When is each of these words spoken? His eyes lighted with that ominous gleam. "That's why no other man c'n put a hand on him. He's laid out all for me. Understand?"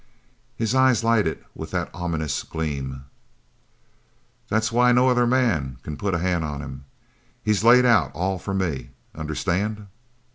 His 0.57 0.73
eyes 0.73 1.03
lighted 1.03 1.45
with 1.53 1.69
that 1.69 1.91
ominous 1.93 2.41
gleam. 2.41 3.05
"That's 4.49 4.71
why 4.71 4.91
no 4.91 5.09
other 5.09 5.27
man 5.27 5.77
c'n 5.83 5.95
put 5.95 6.15
a 6.15 6.17
hand 6.17 6.43
on 6.43 6.59
him. 6.59 6.85
He's 7.43 7.63
laid 7.63 7.85
out 7.85 8.11
all 8.15 8.39
for 8.39 8.55
me. 8.55 8.89
Understand?" 9.13 9.85